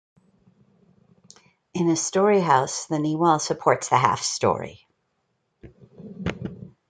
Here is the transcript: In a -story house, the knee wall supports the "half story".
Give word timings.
In 1.75 1.87
a 1.87 1.93
-story 1.93 2.41
house, 2.41 2.87
the 2.87 2.97
knee 2.97 3.15
wall 3.15 3.37
supports 3.37 3.89
the 3.89 3.97
"half 3.97 4.19
story". 4.23 4.87